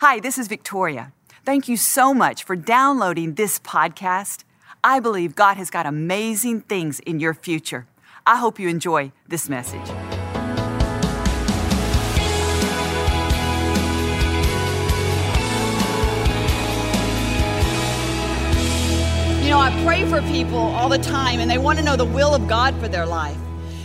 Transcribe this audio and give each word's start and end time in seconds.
Hi, 0.00 0.20
this 0.20 0.38
is 0.38 0.46
Victoria. 0.46 1.12
Thank 1.44 1.66
you 1.66 1.76
so 1.76 2.14
much 2.14 2.44
for 2.44 2.54
downloading 2.54 3.34
this 3.34 3.58
podcast. 3.58 4.44
I 4.84 5.00
believe 5.00 5.34
God 5.34 5.56
has 5.56 5.70
got 5.70 5.86
amazing 5.86 6.60
things 6.60 7.00
in 7.00 7.18
your 7.18 7.34
future. 7.34 7.88
I 8.24 8.36
hope 8.36 8.60
you 8.60 8.68
enjoy 8.68 9.10
this 9.26 9.48
message. 9.48 9.88
You 19.42 19.50
know, 19.50 19.58
I 19.58 19.82
pray 19.84 20.08
for 20.08 20.22
people 20.30 20.58
all 20.58 20.88
the 20.88 20.98
time 20.98 21.40
and 21.40 21.50
they 21.50 21.58
want 21.58 21.80
to 21.80 21.84
know 21.84 21.96
the 21.96 22.04
will 22.04 22.36
of 22.36 22.46
God 22.46 22.78
for 22.78 22.86
their 22.86 23.04
life. 23.04 23.36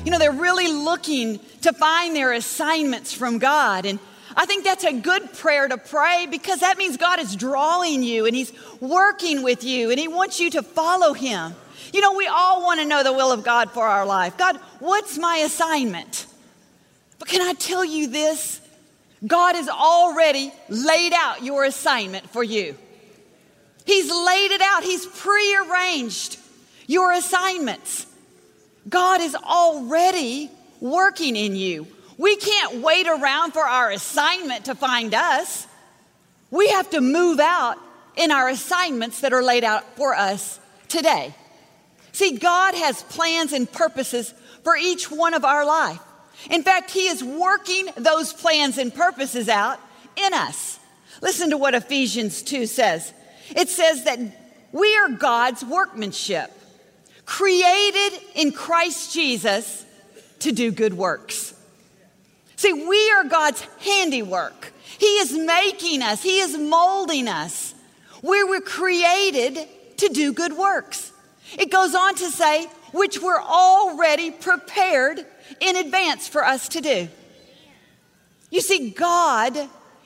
You 0.05 0.11
know, 0.11 0.19
they're 0.19 0.31
really 0.31 0.71
looking 0.71 1.39
to 1.61 1.73
find 1.73 2.15
their 2.15 2.33
assignments 2.33 3.11
from 3.13 3.39
God. 3.39 3.87
And 3.87 3.97
I 4.35 4.45
think 4.45 4.63
that's 4.63 4.83
a 4.83 4.93
good 4.93 5.33
prayer 5.33 5.67
to 5.67 5.77
pray 5.77 6.27
because 6.29 6.59
that 6.61 6.77
means 6.77 6.97
God 6.97 7.19
is 7.19 7.35
drawing 7.35 8.03
you 8.03 8.25
and 8.25 8.35
He's 8.35 8.51
working 8.79 9.43
with 9.43 9.63
you 9.63 9.89
and 9.91 9.99
He 9.99 10.07
wants 10.07 10.39
you 10.39 10.49
to 10.51 10.63
follow 10.63 11.13
Him. 11.13 11.53
You 11.93 12.01
know, 12.01 12.13
we 12.13 12.27
all 12.27 12.63
want 12.63 12.79
to 12.79 12.85
know 12.85 13.03
the 13.03 13.13
will 13.13 13.31
of 13.31 13.43
God 13.43 13.71
for 13.71 13.83
our 13.83 14.05
life. 14.05 14.37
God, 14.37 14.57
what's 14.79 15.17
my 15.17 15.37
assignment? 15.37 16.25
But 17.19 17.27
can 17.27 17.41
I 17.41 17.53
tell 17.53 17.85
you 17.85 18.07
this? 18.07 18.59
God 19.25 19.55
has 19.55 19.69
already 19.69 20.51
laid 20.69 21.13
out 21.13 21.43
your 21.43 21.63
assignment 21.63 22.29
for 22.29 22.43
you. 22.43 22.75
He's 23.85 24.09
laid 24.11 24.51
it 24.51 24.61
out, 24.61 24.83
He's 24.83 25.05
prearranged 25.05 26.39
your 26.87 27.11
assignments. 27.11 28.07
God 28.89 29.21
is 29.21 29.35
already 29.35 30.49
working 30.81 31.35
in 31.35 31.55
you. 31.55 31.87
We 32.17 32.35
can't 32.35 32.81
wait 32.81 33.07
around 33.07 33.51
for 33.51 33.63
our 33.63 33.91
assignment 33.91 34.65
to 34.65 34.75
find 34.75 35.13
us. 35.13 35.67
We 36.51 36.69
have 36.69 36.89
to 36.91 37.01
move 37.01 37.39
out 37.39 37.77
in 38.15 38.31
our 38.31 38.49
assignments 38.49 39.21
that 39.21 39.33
are 39.33 39.43
laid 39.43 39.63
out 39.63 39.95
for 39.95 40.15
us 40.15 40.59
today. 40.87 41.33
See, 42.11 42.37
God 42.37 42.75
has 42.75 43.01
plans 43.03 43.53
and 43.53 43.71
purposes 43.71 44.33
for 44.63 44.75
each 44.77 45.09
one 45.09 45.33
of 45.33 45.43
our 45.43 45.65
life. 45.65 45.99
In 46.49 46.63
fact, 46.63 46.91
He 46.91 47.07
is 47.07 47.23
working 47.23 47.87
those 47.97 48.33
plans 48.33 48.77
and 48.77 48.93
purposes 48.93 49.49
out 49.49 49.79
in 50.15 50.33
us. 50.33 50.79
Listen 51.21 51.49
to 51.49 51.57
what 51.57 51.73
Ephesians 51.73 52.43
2 52.43 52.67
says. 52.67 53.13
It 53.55 53.69
says 53.69 54.03
that 54.03 54.19
we 54.71 54.95
are 54.97 55.09
God's 55.09 55.63
workmanship, 55.63 56.51
created 57.25 58.19
in 58.35 58.51
Christ 58.51 59.13
Jesus 59.13 59.85
to 60.39 60.51
do 60.51 60.71
good 60.71 60.93
works. 60.93 61.52
See, 62.63 62.71
we 62.71 63.11
are 63.11 63.25
God's 63.25 63.59
handiwork. 63.81 64.71
He 64.97 65.17
is 65.17 65.33
making 65.33 66.01
us, 66.01 66.23
He 66.23 66.39
is 66.39 66.57
molding 66.57 67.27
us. 67.27 67.75
We 68.21 68.41
were 68.41 68.61
created 68.61 69.67
to 69.97 70.07
do 70.07 70.31
good 70.31 70.53
works. 70.53 71.11
It 71.59 71.69
goes 71.69 71.93
on 71.93 72.15
to 72.15 72.31
say, 72.31 72.67
which 72.93 73.21
were 73.21 73.41
already 73.41 74.31
prepared 74.31 75.25
in 75.59 75.75
advance 75.75 76.29
for 76.29 76.45
us 76.45 76.69
to 76.69 76.79
do. 76.79 77.09
You 78.49 78.61
see, 78.61 78.91
God 78.91 79.57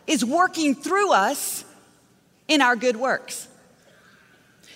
is 0.07 0.25
working 0.25 0.73
through 0.73 1.11
us 1.11 1.63
in 2.47 2.63
our 2.63 2.75
good 2.75 2.95
works. 2.95 3.47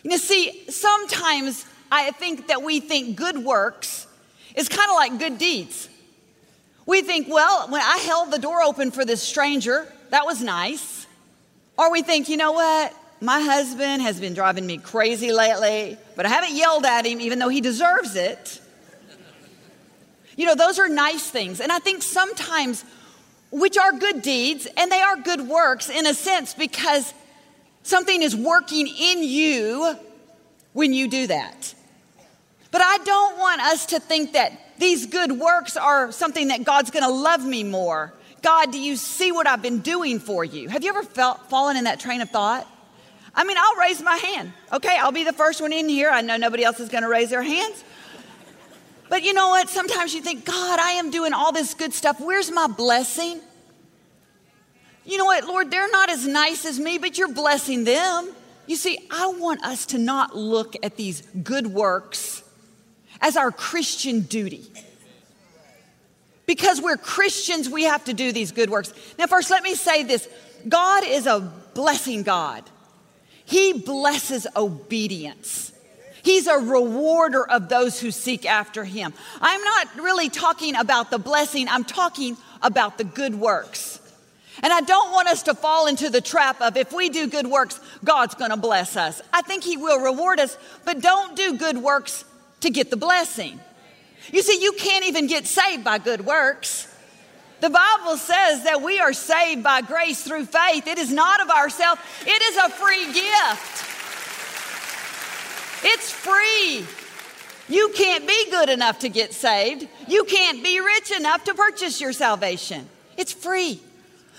You 0.04 0.20
see, 0.20 0.70
sometimes 0.70 1.66
I 1.92 2.12
think 2.12 2.50
that 2.50 2.62
we 2.62 2.80
think 2.80 3.16
good 3.16 3.40
works 3.40 4.06
is 4.56 4.70
kind 4.70 4.92
of 4.92 4.96
like 4.98 5.18
good 5.18 5.40
deeds. 5.40 5.90
We 6.92 7.02
think, 7.02 7.30
well, 7.30 7.70
when 7.70 7.82
I 7.82 8.00
held 8.00 8.32
the 8.32 8.38
door 8.38 8.62
open 8.62 8.92
for 8.92 9.06
this 9.06 9.24
stranger, 9.24 9.88
that 10.10 10.26
was 10.26 10.44
nice. 10.44 11.08
Or 11.78 11.90
we 11.90 12.02
think, 12.02 12.28
you 12.28 12.36
know 12.36 12.52
what? 12.52 12.94
My 13.22 13.40
husband 13.40 14.02
has 14.02 14.20
been 14.20 14.34
driving 14.34 14.66
me 14.66 14.78
crazy 14.78 15.32
lately, 15.32 15.98
but 16.18 16.26
I 16.26 16.30
haven't 16.30 16.54
yelled 16.54 16.84
at 16.84 17.06
him 17.06 17.22
even 17.22 17.40
though 17.40 17.48
he 17.48 17.62
deserves 17.62 18.18
it. 18.18 18.60
You 20.36 20.46
know, 20.46 20.54
those 20.54 20.80
are 20.80 20.90
nice 20.90 21.30
things. 21.30 21.62
And 21.62 21.72
I 21.72 21.80
think 21.80 22.04
sometimes, 22.04 22.84
which 23.52 23.78
are 23.78 23.94
good 23.94 24.22
deeds, 24.22 24.68
and 24.76 24.92
they 24.92 25.00
are 25.00 25.16
good 25.16 25.48
works 25.48 25.90
in 25.90 26.06
a 26.06 26.14
sense 26.14 26.54
because 26.54 27.14
something 27.84 28.22
is 28.22 28.36
working 28.36 28.88
in 28.88 29.24
you 29.24 29.96
when 30.74 30.92
you 30.92 31.08
do 31.08 31.28
that. 31.28 31.74
But 32.70 32.82
I 32.82 32.98
don't 33.06 33.40
want 33.40 33.62
us 33.62 33.86
to 33.88 34.02
think 34.02 34.34
that 34.34 34.71
these 34.82 35.06
good 35.06 35.32
works 35.34 35.78
are 35.78 36.12
something 36.12 36.50
that 36.50 36.64
God's 36.64 36.92
going 36.92 37.04
to 37.04 37.12
love 37.12 37.46
me 37.46 37.64
more. 37.64 38.14
God, 38.42 38.72
do 38.72 38.80
you 38.80 38.96
see 38.96 39.32
what 39.32 39.46
I've 39.46 39.62
been 39.62 39.80
doing 39.80 40.20
for 40.20 40.44
you? 40.44 40.68
Have 40.70 40.84
you 40.84 40.90
ever 40.90 41.04
felt, 41.04 41.50
fallen 41.50 41.78
in 41.78 41.84
that 41.84 42.00
train 42.00 42.22
of 42.22 42.30
thought? 42.30 42.68
I 43.34 43.44
mean, 43.44 43.58
I'll 43.60 43.76
raise 43.78 44.02
my 44.02 44.18
hand. 44.18 44.52
Okay, 44.74 44.98
I'll 44.98 45.12
be 45.12 45.24
the 45.24 45.34
first 45.34 45.62
one 45.62 45.72
in 45.72 45.88
here. 45.88 46.10
I 46.10 46.22
know 46.22 46.36
nobody 46.38 46.64
else 46.64 46.80
is 46.80 46.90
going 46.90 47.04
to 47.04 47.10
raise 47.10 47.30
their 47.30 47.44
hands. 47.44 47.84
But 49.08 49.24
you 49.24 49.34
know 49.34 49.50
what? 49.50 49.70
Sometimes 49.70 50.14
you 50.14 50.22
think, 50.22 50.46
God, 50.46 50.80
I 50.80 50.94
am 50.94 51.12
doing 51.12 51.34
all 51.34 51.52
this 51.52 51.74
good 51.74 51.94
stuff. 51.94 52.20
Where's 52.20 52.52
my 52.52 52.68
blessing? 52.68 53.40
You 55.06 55.18
know 55.18 55.26
what, 55.26 55.46
Lord, 55.46 55.70
they're 55.70 55.92
not 55.92 56.10
as 56.10 56.28
nice 56.28 56.66
as 56.66 56.80
me, 56.80 56.98
but 56.98 57.18
you're 57.18 57.34
blessing 57.34 57.84
them. 57.84 58.32
You 58.68 58.76
see, 58.76 59.00
I 59.12 59.28
want 59.28 59.64
us 59.64 59.86
to 59.88 59.98
not 59.98 60.36
look 60.36 60.76
at 60.84 60.98
these 60.98 61.22
good 61.44 61.68
works 61.68 62.44
as 63.22 63.38
our 63.38 63.52
Christian 63.52 64.22
duty. 64.22 64.66
Because 66.46 66.82
we're 66.82 66.98
Christians, 66.98 67.70
we 67.70 67.84
have 67.84 68.04
to 68.06 68.14
do 68.14 68.32
these 68.32 68.52
good 68.52 68.70
works. 68.70 68.94
Now, 69.18 69.28
first, 69.28 69.50
let 69.50 69.64
me 69.64 69.76
say 69.76 70.04
this 70.04 70.28
God 70.68 71.04
is 71.06 71.28
a 71.28 71.40
blessing 71.74 72.24
God, 72.24 72.64
He 73.46 73.74
blesses 73.74 74.48
obedience. 74.56 75.72
He's 76.24 76.46
a 76.46 76.58
rewarder 76.58 77.48
of 77.48 77.68
those 77.68 78.00
who 78.00 78.12
seek 78.12 78.46
after 78.46 78.84
Him. 78.84 79.12
I'm 79.40 79.64
not 79.64 79.96
really 79.96 80.30
talking 80.30 80.76
about 80.76 81.10
the 81.10 81.18
blessing, 81.18 81.68
I'm 81.68 81.84
talking 81.84 82.38
about 82.62 82.98
the 82.98 83.04
good 83.04 83.36
works. 83.36 84.00
And 84.64 84.72
I 84.72 84.82
don't 84.82 85.12
want 85.12 85.28
us 85.28 85.44
to 85.44 85.56
fall 85.56 85.88
into 85.88 86.10
the 86.10 86.22
trap 86.22 86.62
of 86.62 86.78
if 86.78 86.94
we 86.94 87.10
do 87.10 87.26
good 87.26 87.48
works, 87.48 87.80
God's 88.04 88.36
going 88.36 88.52
to 88.52 88.58
bless 88.58 88.96
us. 88.96 89.22
I 89.34 89.42
think 89.42 89.64
He 89.64 89.78
will 89.78 90.00
reward 90.00 90.40
us, 90.40 90.58
but 90.86 91.02
don't 91.02 91.36
do 91.36 91.58
good 91.58 91.78
works 91.78 92.26
to 92.62 92.70
get 92.70 92.90
the 92.90 92.98
blessing. 92.98 93.60
You 94.32 94.42
see, 94.42 94.62
you 94.62 94.74
can't 94.74 95.06
even 95.06 95.28
get 95.28 95.46
saved 95.46 95.84
by 95.84 95.98
good 95.98 96.26
works. 96.26 96.88
The 97.60 97.70
Bible 97.70 98.18
says 98.18 98.64
that 98.64 98.82
we 98.82 99.00
are 99.00 99.14
saved 99.14 99.64
by 99.64 99.82
grace 99.82 100.24
through 100.24 100.46
faith. 100.46 100.88
It 100.88 100.98
is 100.98 101.12
not 101.12 101.42
of 101.42 101.50
ourselves, 101.50 102.02
it 102.26 102.42
is 102.42 102.58
a 102.58 102.70
free 102.70 103.06
gift. 103.06 103.88
It's 105.84 106.12
free. 106.12 106.86
You 107.68 107.90
can't 107.96 108.28
be 108.28 108.52
good 108.52 108.70
enough 108.70 109.00
to 109.00 109.10
get 109.10 109.34
saved. 109.34 109.88
You 110.08 110.26
can't 110.26 110.64
be 110.64 110.80
rich 110.80 111.12
enough 111.12 111.44
to 111.46 111.54
purchase 111.54 112.02
your 112.02 112.14
salvation. 112.14 112.88
It's 113.18 113.32
free. 113.32 113.80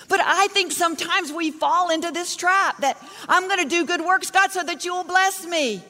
But 0.09 0.21
I 0.21 0.49
think 0.49 0.72
sometimes 0.72 1.32
we 1.32 1.50
fall 1.50 1.91
into 1.91 2.11
this 2.11 2.37
trap 2.37 2.78
that 2.78 2.99
I'm 3.28 3.49
going 3.49 3.62
to 3.62 3.69
do 3.69 3.87
good 3.87 4.00
works, 4.00 4.31
God, 4.31 4.53
so 4.53 4.62
that 4.62 4.84
you 4.84 4.93
will 4.94 5.05
bless 5.05 5.47
me. 5.47 5.82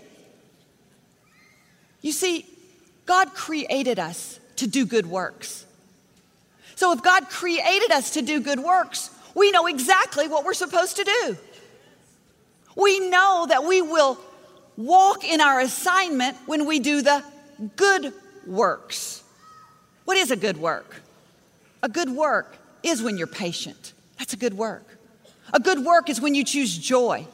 You 2.03 2.13
see, 2.13 2.45
God 3.07 3.35
created 3.35 3.99
us 3.99 4.39
to 4.57 4.67
do 4.67 4.85
good 4.85 5.07
works. 5.07 5.65
So 6.77 6.93
if 6.93 7.03
God 7.03 7.29
created 7.29 7.91
us 7.93 8.11
to 8.13 8.23
do 8.23 8.41
good 8.41 8.61
works, 8.61 9.11
we 9.35 9.51
know 9.51 9.67
exactly 9.67 10.29
what 10.29 10.45
we're 10.45 10.55
supposed 10.55 10.97
to 10.97 11.05
do. 11.05 11.37
We 12.77 13.09
know 13.09 13.47
that 13.49 13.65
we 13.65 13.83
will 13.83 14.19
walk 14.77 15.25
in 15.25 15.41
our 15.41 15.61
assignment 15.61 16.37
when 16.47 16.67
we 16.67 16.79
do 16.79 17.03
the 17.03 17.23
good 17.77 18.13
works. 18.47 19.23
What 20.05 20.17
is 20.17 20.31
a 20.31 20.37
good 20.37 20.57
work? 20.57 21.03
A 21.83 21.89
good 21.89 22.11
work 22.11 22.57
is 22.83 23.03
when 23.03 23.17
you're 23.17 23.27
patient. 23.27 23.93
That's 24.19 24.33
a 24.33 24.37
good 24.37 24.55
work. 24.55 24.99
A 25.53 25.61
good 25.61 25.85
work 25.85 26.09
is 26.09 26.21
when 26.21 26.35
you 26.35 26.45
choose 26.45 26.77
joy, 26.77 27.27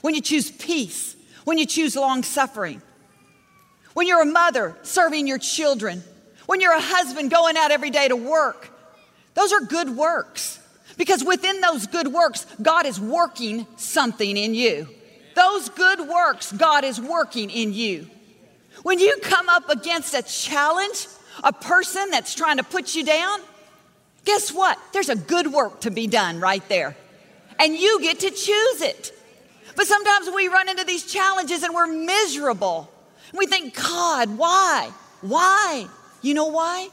when 0.00 0.14
you 0.14 0.20
choose 0.20 0.50
peace, 0.50 1.16
when 1.44 1.58
you 1.58 1.66
choose 1.66 1.96
long 1.96 2.22
suffering, 2.22 2.82
when 3.94 4.06
you're 4.06 4.22
a 4.22 4.26
mother 4.26 4.76
serving 4.82 5.26
your 5.26 5.38
children, 5.38 6.02
when 6.46 6.60
you're 6.60 6.72
a 6.72 6.80
husband 6.80 7.30
going 7.30 7.56
out 7.56 7.70
every 7.70 7.90
day 7.90 8.08
to 8.08 8.16
work. 8.16 8.70
Those 9.34 9.52
are 9.52 9.60
good 9.60 9.90
works 9.90 10.58
because 10.96 11.24
within 11.24 11.60
those 11.60 11.86
good 11.86 12.08
works, 12.08 12.46
God 12.60 12.86
is 12.86 13.00
working 13.00 13.66
something 13.76 14.36
in 14.36 14.54
you. 14.54 14.88
Those 15.34 15.68
good 15.70 16.00
works, 16.00 16.52
God 16.52 16.84
is 16.84 17.00
working 17.00 17.50
in 17.50 17.72
you. 17.72 18.08
When 18.82 18.98
you 18.98 19.16
come 19.22 19.48
up 19.48 19.68
against 19.70 20.14
a 20.14 20.22
challenge, 20.22 21.06
a 21.42 21.52
person 21.52 22.10
that's 22.10 22.34
trying 22.34 22.58
to 22.58 22.64
put 22.64 22.94
you 22.94 23.04
down, 23.04 23.40
guess 24.24 24.52
what? 24.52 24.78
There's 24.92 25.08
a 25.08 25.16
good 25.16 25.46
work 25.46 25.82
to 25.82 25.90
be 25.90 26.06
done 26.06 26.40
right 26.40 26.66
there. 26.68 26.96
And 27.58 27.74
you 27.74 28.00
get 28.00 28.20
to 28.20 28.30
choose 28.30 28.82
it. 28.82 29.12
But 29.76 29.86
sometimes 29.86 30.28
we 30.34 30.48
run 30.48 30.68
into 30.68 30.84
these 30.84 31.10
challenges 31.10 31.62
and 31.62 31.74
we're 31.74 31.86
miserable. 31.86 32.90
We 33.32 33.46
think, 33.46 33.74
God, 33.74 34.36
why? 34.36 34.90
Why? 35.20 35.86
You 36.20 36.34
know 36.34 36.46
why? 36.46 36.88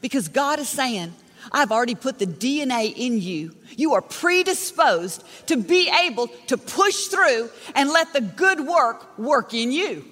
Because 0.00 0.28
God 0.28 0.58
is 0.58 0.68
saying, 0.68 1.12
I've 1.52 1.72
already 1.72 1.94
put 1.94 2.18
the 2.18 2.26
DNA 2.26 2.92
in 2.94 3.20
you. 3.20 3.54
You 3.76 3.94
are 3.94 4.02
predisposed 4.02 5.24
to 5.46 5.56
be 5.56 5.90
able 6.04 6.28
to 6.48 6.56
push 6.56 7.06
through 7.06 7.50
and 7.74 7.90
let 7.90 8.12
the 8.12 8.20
good 8.20 8.60
work 8.60 9.18
work 9.18 9.54
in 9.54 9.72
you. 9.72 10.04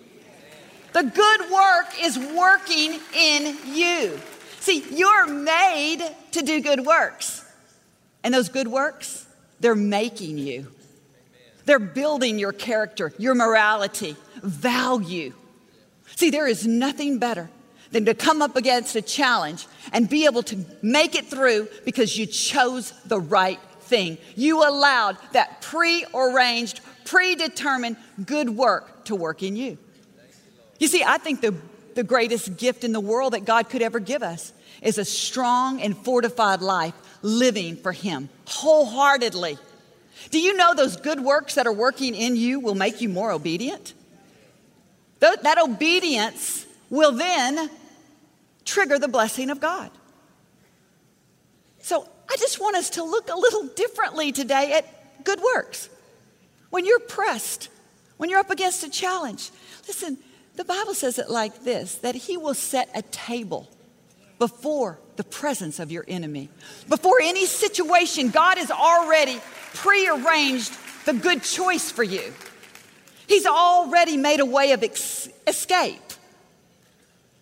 The 0.92 1.02
good 1.02 1.50
work 1.50 1.86
is 2.02 2.18
working 2.18 2.98
in 3.14 3.56
you. 3.66 4.18
See, 4.60 4.84
you're 4.90 5.26
made 5.26 6.00
to 6.32 6.42
do 6.42 6.60
good 6.60 6.84
works. 6.84 7.44
And 8.24 8.34
those 8.34 8.48
good 8.48 8.68
works, 8.68 9.26
they're 9.60 9.74
making 9.74 10.38
you. 10.38 10.68
They're 11.66 11.78
building 11.78 12.38
your 12.38 12.52
character, 12.52 13.12
your 13.18 13.34
morality, 13.34 14.16
value. 14.42 15.34
See, 16.18 16.30
there 16.30 16.48
is 16.48 16.66
nothing 16.66 17.18
better 17.18 17.48
than 17.92 18.06
to 18.06 18.12
come 18.12 18.42
up 18.42 18.56
against 18.56 18.96
a 18.96 19.00
challenge 19.00 19.68
and 19.92 20.08
be 20.08 20.24
able 20.24 20.42
to 20.42 20.64
make 20.82 21.14
it 21.14 21.26
through 21.26 21.68
because 21.84 22.18
you 22.18 22.26
chose 22.26 22.90
the 23.06 23.20
right 23.20 23.60
thing. 23.82 24.18
You 24.34 24.68
allowed 24.68 25.16
that 25.30 25.60
pre-arranged, 25.60 26.80
predetermined 27.04 27.98
good 28.26 28.50
work 28.50 29.04
to 29.04 29.14
work 29.14 29.44
in 29.44 29.54
you. 29.54 29.78
You 30.80 30.88
see, 30.88 31.04
I 31.04 31.18
think 31.18 31.40
the, 31.40 31.54
the 31.94 32.02
greatest 32.02 32.56
gift 32.56 32.82
in 32.82 32.90
the 32.90 32.98
world 32.98 33.34
that 33.34 33.44
God 33.44 33.68
could 33.70 33.80
ever 33.80 34.00
give 34.00 34.24
us 34.24 34.52
is 34.82 34.98
a 34.98 35.04
strong 35.04 35.80
and 35.80 35.96
fortified 35.96 36.62
life 36.62 36.94
living 37.22 37.76
for 37.76 37.92
Him 37.92 38.28
wholeheartedly. 38.48 39.56
Do 40.32 40.40
you 40.40 40.56
know 40.56 40.74
those 40.74 40.96
good 40.96 41.20
works 41.20 41.54
that 41.54 41.68
are 41.68 41.72
working 41.72 42.16
in 42.16 42.34
you 42.34 42.58
will 42.58 42.74
make 42.74 43.00
you 43.00 43.08
more 43.08 43.30
obedient? 43.30 43.94
That 45.20 45.58
obedience 45.62 46.66
will 46.90 47.12
then 47.12 47.70
trigger 48.64 48.98
the 48.98 49.08
blessing 49.08 49.50
of 49.50 49.60
God. 49.60 49.90
So 51.80 52.08
I 52.28 52.36
just 52.36 52.60
want 52.60 52.76
us 52.76 52.90
to 52.90 53.02
look 53.02 53.30
a 53.30 53.36
little 53.36 53.64
differently 53.68 54.32
today 54.32 54.72
at 54.72 55.24
good 55.24 55.40
works. 55.54 55.88
When 56.70 56.84
you're 56.84 57.00
pressed, 57.00 57.68
when 58.18 58.28
you're 58.28 58.40
up 58.40 58.50
against 58.50 58.84
a 58.84 58.90
challenge, 58.90 59.50
listen, 59.86 60.18
the 60.56 60.64
Bible 60.64 60.94
says 60.94 61.18
it 61.18 61.30
like 61.30 61.64
this 61.64 61.96
that 61.96 62.14
He 62.14 62.36
will 62.36 62.54
set 62.54 62.90
a 62.94 63.02
table 63.02 63.68
before 64.38 64.98
the 65.16 65.24
presence 65.24 65.80
of 65.80 65.90
your 65.90 66.04
enemy. 66.06 66.48
Before 66.88 67.20
any 67.20 67.46
situation, 67.46 68.30
God 68.30 68.58
has 68.58 68.70
already 68.70 69.40
prearranged 69.74 70.72
the 71.06 71.14
good 71.14 71.42
choice 71.42 71.90
for 71.90 72.04
you. 72.04 72.32
He's 73.28 73.46
already 73.46 74.16
made 74.16 74.40
a 74.40 74.46
way 74.46 74.72
of 74.72 74.82
ex- 74.82 75.28
escape. 75.46 76.00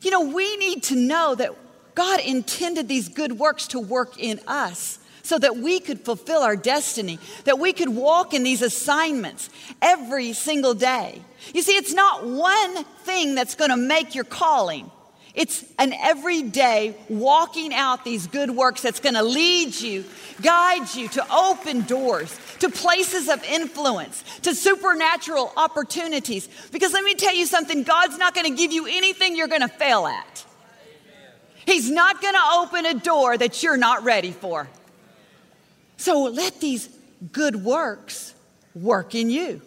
You 0.03 0.11
know, 0.11 0.23
we 0.23 0.57
need 0.57 0.83
to 0.85 0.97
know 0.97 1.35
that 1.37 1.53
God 1.95 2.21
intended 2.21 2.89
these 2.89 3.09
good 3.09 3.39
works 3.39 3.69
to 3.69 3.81
work 3.81 4.19
in 4.19 4.41
us 4.47 4.99
so 5.23 5.39
that 5.39 5.57
we 5.57 5.81
could 5.81 6.01
fulfill 6.01 6.43
our 6.43 6.57
destiny, 6.57 7.19
that 7.45 7.59
we 7.59 7.73
could 7.73 7.89
walk 7.89 8.35
in 8.35 8.43
these 8.43 8.63
assignments 8.63 9.49
every 9.81 10.33
single 10.33 10.75
day. 10.75 11.23
You 11.55 11.63
see, 11.63 11.73
it's 11.73 11.93
not 11.93 12.25
one 12.27 12.85
thing 13.05 13.35
that's 13.35 13.55
going 13.55 13.71
to 13.71 13.77
make 13.77 14.15
your 14.15 14.25
calling. 14.25 14.91
It's 15.37 15.67
an 15.79 15.93
everyday 15.93 16.97
walking 17.11 17.75
out 17.75 18.05
these 18.05 18.27
good 18.27 18.51
works 18.51 18.81
that's 18.81 19.01
going 19.01 19.17
to 19.17 19.23
lead 19.23 19.79
you, 19.79 20.07
guide 20.41 20.95
you 20.95 21.09
to 21.09 21.27
open 21.31 21.83
doors, 21.83 22.35
to 22.61 22.71
places 22.71 23.29
of 23.29 23.45
influence, 23.45 24.25
to 24.43 24.55
supernatural 24.55 25.53
opportunities. 25.59 26.49
Because 26.73 26.95
let 26.95 27.05
me 27.05 27.15
tell 27.15 27.35
you 27.35 27.45
something 27.45 27.83
God's 27.83 28.17
not 28.17 28.35
going 28.35 28.47
to 28.47 28.57
give 28.57 28.73
you 28.73 28.87
anything 28.87 29.37
you're 29.37 29.47
going 29.47 29.61
to 29.61 29.69
fail 29.69 30.07
at. 30.07 30.45
He's 31.67 31.91
not 31.91 32.23
going 32.23 32.35
to 32.35 32.41
open 32.55 32.87
a 32.87 32.95
door 32.95 33.37
that 33.37 33.63
you're 33.63 33.77
not 33.77 34.05
ready 34.05 34.33
for. 34.33 34.69
So 35.99 36.25
let 36.25 36.61
these 36.61 36.89
good 37.33 37.57
works 37.57 38.33
work 38.75 39.15
in 39.15 39.29
you. 39.29 39.61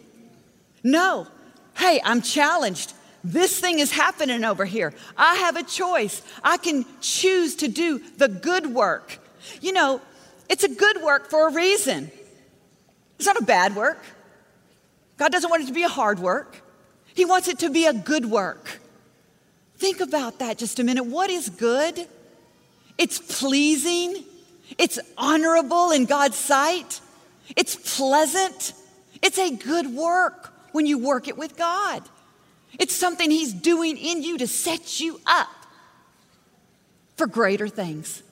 No, 0.82 1.28
hey, 1.76 2.00
I'm 2.02 2.22
challenged. 2.22 2.92
This 3.22 3.58
thing 3.60 3.78
is 3.78 3.92
happening 3.92 4.44
over 4.44 4.64
here. 4.64 4.94
I 5.16 5.36
have 5.36 5.56
a 5.56 5.62
choice. 5.62 6.22
I 6.42 6.56
can 6.56 6.86
choose 7.00 7.56
to 7.56 7.68
do 7.68 7.98
the 8.16 8.28
good 8.28 8.66
work. 8.68 9.18
You 9.60 9.72
know, 9.72 10.00
it's 10.48 10.64
a 10.64 10.68
good 10.68 11.02
work 11.02 11.28
for 11.28 11.48
a 11.48 11.52
reason. 11.52 12.10
It's 13.16 13.26
not 13.26 13.40
a 13.40 13.44
bad 13.44 13.76
work. 13.76 14.02
God 15.18 15.30
doesn't 15.32 15.50
want 15.50 15.62
it 15.62 15.66
to 15.66 15.74
be 15.74 15.82
a 15.82 15.88
hard 15.88 16.18
work, 16.18 16.62
He 17.14 17.24
wants 17.24 17.46
it 17.48 17.58
to 17.58 17.70
be 17.70 17.86
a 17.86 17.92
good 17.92 18.24
work. 18.24 18.80
Think 19.76 20.00
about 20.00 20.38
that 20.40 20.58
just 20.58 20.78
a 20.78 20.84
minute. 20.84 21.04
What 21.04 21.30
is 21.30 21.48
good? 21.48 22.06
It's 22.96 23.18
pleasing, 23.18 24.24
it's 24.78 24.98
honorable 25.16 25.90
in 25.90 26.04
God's 26.06 26.36
sight, 26.36 27.00
it's 27.56 27.76
pleasant, 27.96 28.72
it's 29.22 29.38
a 29.38 29.54
good 29.54 29.94
work 29.94 30.52
when 30.72 30.86
you 30.86 30.98
work 30.98 31.28
it 31.28 31.36
with 31.36 31.56
God. 31.56 32.02
It's 32.78 32.94
something 32.94 33.30
He's 33.30 33.52
doing 33.52 33.96
in 33.96 34.22
you 34.22 34.38
to 34.38 34.46
set 34.46 35.00
you 35.00 35.20
up 35.26 35.48
for 37.16 37.26
greater 37.26 37.68
things. 37.68 38.22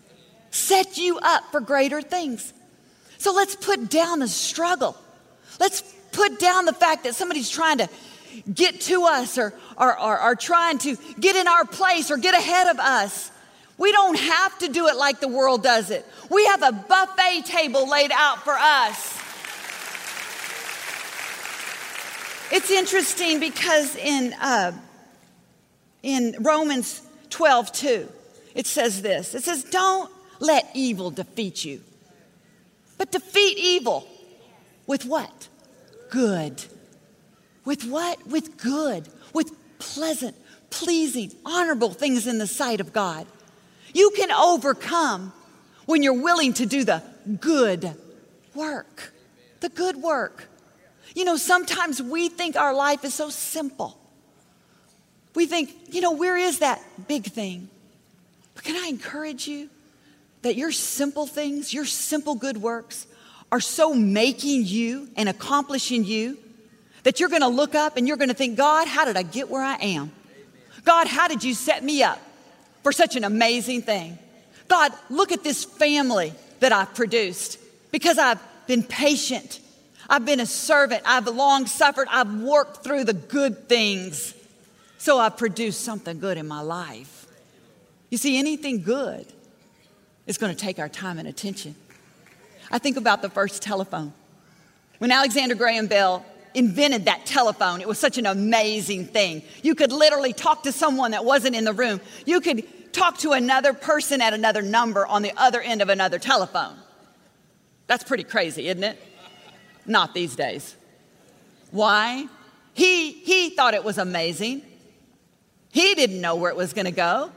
Set 0.50 0.96
you 0.96 1.18
up 1.18 1.50
for 1.50 1.60
greater 1.60 2.00
things. 2.00 2.52
So 3.18 3.32
let's 3.32 3.56
put 3.56 3.90
down 3.90 4.20
the 4.20 4.28
struggle. 4.28 4.96
Let's 5.60 5.82
put 6.12 6.38
down 6.38 6.64
the 6.64 6.72
fact 6.72 7.04
that 7.04 7.14
somebody's 7.14 7.50
trying 7.50 7.78
to 7.78 7.88
get 8.52 8.80
to 8.82 9.04
us 9.04 9.36
or, 9.38 9.52
or 9.76 10.36
trying 10.36 10.78
to 10.78 10.96
get 11.18 11.36
in 11.36 11.48
our 11.48 11.64
place 11.64 12.10
or 12.10 12.16
get 12.16 12.34
ahead 12.34 12.68
of 12.68 12.78
us. 12.78 13.30
We 13.76 13.92
don't 13.92 14.18
have 14.18 14.58
to 14.60 14.68
do 14.68 14.88
it 14.88 14.96
like 14.96 15.20
the 15.20 15.28
world 15.28 15.62
does 15.62 15.90
it. 15.90 16.04
We 16.30 16.46
have 16.46 16.62
a 16.62 16.72
buffet 16.72 17.42
table 17.46 17.88
laid 17.88 18.10
out 18.12 18.42
for 18.42 18.54
us. 18.54 19.17
It's 22.50 22.70
interesting 22.70 23.40
because 23.40 23.94
in, 23.96 24.32
uh, 24.40 24.72
in 26.02 26.36
Romans 26.40 27.02
12, 27.30 27.72
2, 27.72 28.08
it 28.54 28.66
says 28.66 29.02
this 29.02 29.34
it 29.34 29.44
says, 29.44 29.64
Don't 29.64 30.10
let 30.40 30.68
evil 30.74 31.10
defeat 31.10 31.64
you, 31.64 31.82
but 32.96 33.12
defeat 33.12 33.58
evil 33.58 34.08
with 34.86 35.04
what? 35.04 35.48
Good. 36.10 36.64
With 37.64 37.84
what? 37.84 38.26
With 38.26 38.56
good, 38.56 39.08
with 39.34 39.52
pleasant, 39.78 40.34
pleasing, 40.70 41.32
honorable 41.44 41.92
things 41.92 42.26
in 42.26 42.38
the 42.38 42.46
sight 42.46 42.80
of 42.80 42.92
God. 42.92 43.26
You 43.92 44.10
can 44.16 44.30
overcome 44.32 45.32
when 45.84 46.02
you're 46.02 46.22
willing 46.22 46.54
to 46.54 46.66
do 46.66 46.84
the 46.84 47.02
good 47.40 47.94
work. 48.54 49.12
The 49.60 49.68
good 49.68 49.96
work. 49.96 50.48
You 51.14 51.24
know, 51.24 51.36
sometimes 51.36 52.02
we 52.02 52.28
think 52.28 52.56
our 52.56 52.74
life 52.74 53.04
is 53.04 53.14
so 53.14 53.30
simple. 53.30 53.98
We 55.34 55.46
think, 55.46 55.74
you 55.90 56.00
know, 56.00 56.12
where 56.12 56.36
is 56.36 56.60
that 56.60 56.80
big 57.06 57.24
thing? 57.24 57.68
But 58.54 58.64
can 58.64 58.76
I 58.76 58.88
encourage 58.88 59.46
you 59.46 59.68
that 60.42 60.56
your 60.56 60.72
simple 60.72 61.26
things, 61.26 61.72
your 61.72 61.84
simple 61.84 62.34
good 62.34 62.56
works, 62.56 63.06
are 63.50 63.60
so 63.60 63.94
making 63.94 64.64
you 64.64 65.08
and 65.16 65.28
accomplishing 65.28 66.04
you 66.04 66.38
that 67.04 67.20
you're 67.20 67.28
going 67.28 67.42
to 67.42 67.48
look 67.48 67.74
up 67.74 67.96
and 67.96 68.06
you're 68.06 68.16
going 68.16 68.28
to 68.28 68.34
think, 68.34 68.56
God, 68.56 68.86
how 68.88 69.04
did 69.04 69.16
I 69.16 69.22
get 69.22 69.48
where 69.48 69.62
I 69.62 69.76
am? 69.76 70.12
God, 70.84 71.06
how 71.06 71.28
did 71.28 71.42
you 71.42 71.54
set 71.54 71.82
me 71.82 72.02
up 72.02 72.20
for 72.82 72.92
such 72.92 73.16
an 73.16 73.24
amazing 73.24 73.82
thing? 73.82 74.18
God, 74.68 74.92
look 75.08 75.32
at 75.32 75.42
this 75.42 75.64
family 75.64 76.34
that 76.60 76.72
I've 76.72 76.94
produced 76.94 77.58
because 77.90 78.18
I've 78.18 78.40
been 78.66 78.82
patient 78.82 79.60
I've 80.08 80.24
been 80.24 80.40
a 80.40 80.46
servant. 80.46 81.02
I've 81.04 81.26
long 81.26 81.66
suffered. 81.66 82.08
I've 82.10 82.40
worked 82.40 82.82
through 82.82 83.04
the 83.04 83.12
good 83.12 83.68
things. 83.68 84.34
So 84.96 85.18
I've 85.18 85.36
produced 85.36 85.82
something 85.82 86.18
good 86.18 86.38
in 86.38 86.48
my 86.48 86.60
life. 86.60 87.26
You 88.10 88.18
see, 88.18 88.38
anything 88.38 88.82
good 88.82 89.26
is 90.26 90.38
going 90.38 90.54
to 90.54 90.58
take 90.58 90.78
our 90.78 90.88
time 90.88 91.18
and 91.18 91.28
attention. 91.28 91.74
I 92.70 92.78
think 92.78 92.96
about 92.96 93.22
the 93.22 93.30
first 93.30 93.62
telephone. 93.62 94.12
When 94.98 95.12
Alexander 95.12 95.54
Graham 95.54 95.86
Bell 95.86 96.24
invented 96.54 97.04
that 97.04 97.26
telephone, 97.26 97.80
it 97.80 97.88
was 97.88 97.98
such 97.98 98.18
an 98.18 98.26
amazing 98.26 99.06
thing. 99.06 99.42
You 99.62 99.74
could 99.74 99.92
literally 99.92 100.32
talk 100.32 100.64
to 100.64 100.72
someone 100.72 101.12
that 101.12 101.24
wasn't 101.24 101.54
in 101.54 101.64
the 101.64 101.72
room. 101.72 102.00
You 102.26 102.40
could 102.40 102.64
talk 102.92 103.18
to 103.18 103.32
another 103.32 103.72
person 103.74 104.20
at 104.20 104.34
another 104.34 104.62
number 104.62 105.06
on 105.06 105.22
the 105.22 105.32
other 105.36 105.60
end 105.60 105.82
of 105.82 105.88
another 105.88 106.18
telephone. 106.18 106.76
That's 107.86 108.04
pretty 108.04 108.24
crazy, 108.24 108.68
isn't 108.68 108.82
it? 108.82 109.00
Not 109.88 110.14
these 110.14 110.36
days. 110.36 110.76
Why? 111.72 112.28
He, 112.74 113.12
he 113.12 113.50
thought 113.50 113.74
it 113.74 113.82
was 113.82 113.98
amazing. 113.98 114.62
He 115.72 115.94
didn't 115.94 116.20
know 116.20 116.36
where 116.36 116.50
it 116.50 116.56
was 116.56 116.72
going 116.72 116.84
to 116.84 116.92
go. 116.92 117.32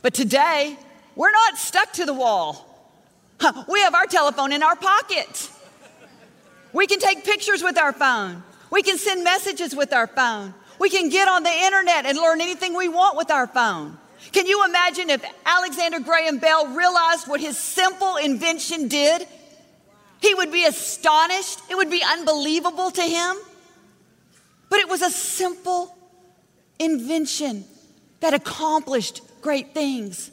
But 0.00 0.14
today, 0.14 0.78
we're 1.14 1.32
not 1.32 1.58
stuck 1.58 1.92
to 1.94 2.06
the 2.06 2.14
wall. 2.14 2.66
We 3.68 3.80
have 3.80 3.94
our 3.94 4.06
telephone 4.06 4.52
in 4.52 4.62
our 4.62 4.76
pocket. 4.76 5.50
We 6.72 6.86
can 6.86 7.00
take 7.00 7.24
pictures 7.24 7.62
with 7.62 7.76
our 7.76 7.92
phone. 7.92 8.42
We 8.70 8.82
can 8.82 8.96
send 8.96 9.24
messages 9.24 9.74
with 9.74 9.92
our 9.92 10.06
phone. 10.06 10.54
We 10.78 10.88
can 10.88 11.08
get 11.08 11.26
on 11.26 11.42
the 11.42 11.50
internet 11.50 12.06
and 12.06 12.16
learn 12.16 12.40
anything 12.40 12.74
we 12.74 12.88
want 12.88 13.16
with 13.16 13.30
our 13.30 13.46
phone. 13.46 13.98
Can 14.32 14.46
you 14.46 14.64
imagine 14.64 15.10
if 15.10 15.24
Alexander 15.44 16.00
Graham 16.00 16.38
Bell 16.38 16.68
realized 16.68 17.26
what 17.26 17.40
his 17.40 17.58
simple 17.58 18.16
invention 18.16 18.88
did? 18.88 19.26
He 20.20 20.34
would 20.34 20.52
be 20.52 20.64
astonished. 20.64 21.60
It 21.68 21.76
would 21.76 21.90
be 21.90 22.02
unbelievable 22.06 22.90
to 22.90 23.02
him. 23.02 23.36
But 24.68 24.80
it 24.80 24.88
was 24.88 25.02
a 25.02 25.10
simple 25.10 25.96
invention 26.78 27.64
that 28.20 28.34
accomplished 28.34 29.22
great 29.42 29.74
things. 29.74 30.30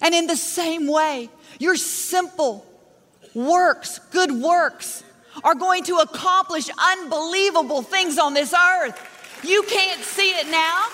And 0.00 0.14
in 0.14 0.26
the 0.26 0.36
same 0.36 0.86
way, 0.88 1.30
your 1.58 1.76
simple 1.76 2.66
works, 3.34 3.98
good 4.10 4.32
works, 4.32 5.04
are 5.44 5.54
going 5.54 5.84
to 5.84 5.96
accomplish 5.96 6.68
unbelievable 6.78 7.82
things 7.82 8.18
on 8.18 8.34
this 8.34 8.52
earth. 8.52 9.40
You 9.42 9.62
can't 9.62 10.00
see 10.02 10.30
it 10.30 10.48
now. 10.48 10.88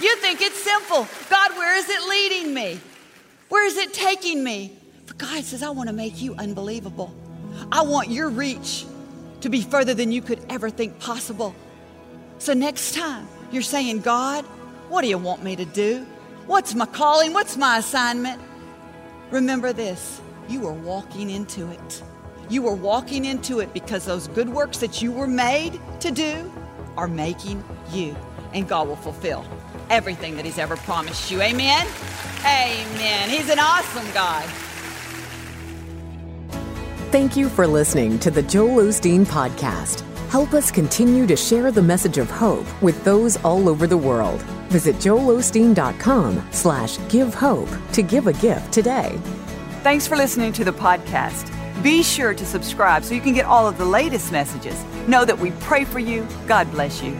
You 0.00 0.16
think 0.16 0.40
it's 0.40 0.62
simple. 0.62 1.06
God, 1.28 1.50
where 1.52 1.76
is 1.76 1.88
it 1.88 2.08
leading 2.08 2.54
me? 2.54 2.80
Where 3.48 3.66
is 3.66 3.76
it 3.76 3.92
taking 3.92 4.42
me? 4.42 4.72
But 5.06 5.18
God 5.18 5.44
says, 5.44 5.62
I 5.62 5.70
want 5.70 5.88
to 5.88 5.94
make 5.94 6.22
you 6.22 6.34
unbelievable. 6.36 7.14
I 7.72 7.82
want 7.82 8.10
your 8.10 8.28
reach 8.28 8.86
to 9.40 9.48
be 9.48 9.62
further 9.62 9.94
than 9.94 10.12
you 10.12 10.22
could 10.22 10.44
ever 10.48 10.70
think 10.70 10.98
possible. 11.00 11.54
So 12.38 12.52
next 12.52 12.94
time 12.94 13.26
you're 13.50 13.62
saying, 13.62 14.00
God, 14.00 14.44
what 14.88 15.02
do 15.02 15.08
you 15.08 15.18
want 15.18 15.42
me 15.42 15.56
to 15.56 15.64
do? 15.64 16.06
What's 16.46 16.74
my 16.74 16.86
calling? 16.86 17.32
What's 17.32 17.56
my 17.56 17.78
assignment? 17.78 18.40
Remember 19.30 19.72
this 19.72 20.20
you 20.48 20.66
are 20.66 20.72
walking 20.72 21.30
into 21.30 21.70
it. 21.70 22.02
You 22.48 22.66
are 22.66 22.74
walking 22.74 23.24
into 23.24 23.60
it 23.60 23.72
because 23.72 24.04
those 24.04 24.26
good 24.28 24.48
works 24.48 24.78
that 24.78 25.00
you 25.00 25.12
were 25.12 25.28
made 25.28 25.78
to 26.00 26.10
do 26.10 26.52
are 26.96 27.06
making 27.06 27.62
you, 27.92 28.16
and 28.52 28.68
God 28.68 28.88
will 28.88 28.96
fulfill 28.96 29.46
everything 29.88 30.34
that 30.36 30.44
He's 30.44 30.58
ever 30.58 30.76
promised 30.76 31.30
you. 31.30 31.40
Amen? 31.40 31.86
Amen. 32.40 33.30
He's 33.30 33.48
an 33.48 33.60
awesome 33.60 34.12
God. 34.12 34.44
Thank 37.10 37.36
you 37.36 37.48
for 37.48 37.66
listening 37.66 38.20
to 38.20 38.30
the 38.30 38.42
Joel 38.42 38.84
Osteen 38.84 39.26
Podcast. 39.26 40.02
Help 40.28 40.54
us 40.54 40.70
continue 40.70 41.26
to 41.26 41.34
share 41.34 41.72
the 41.72 41.82
message 41.82 42.18
of 42.18 42.30
hope 42.30 42.66
with 42.80 43.02
those 43.02 43.36
all 43.38 43.68
over 43.68 43.88
the 43.88 43.96
world. 43.96 44.40
Visit 44.68 44.94
joelosteen.com 44.96 46.46
slash 46.52 46.98
give 47.08 47.34
hope 47.34 47.68
to 47.94 48.02
give 48.02 48.28
a 48.28 48.32
gift 48.34 48.72
today. 48.72 49.18
Thanks 49.82 50.06
for 50.06 50.14
listening 50.14 50.52
to 50.52 50.64
the 50.64 50.72
podcast. 50.72 51.52
Be 51.82 52.04
sure 52.04 52.32
to 52.32 52.46
subscribe 52.46 53.02
so 53.02 53.14
you 53.14 53.20
can 53.20 53.34
get 53.34 53.46
all 53.46 53.66
of 53.66 53.76
the 53.76 53.84
latest 53.84 54.30
messages. 54.30 54.80
Know 55.08 55.24
that 55.24 55.38
we 55.38 55.50
pray 55.62 55.84
for 55.84 55.98
you. 55.98 56.28
God 56.46 56.70
bless 56.70 57.02
you. 57.02 57.18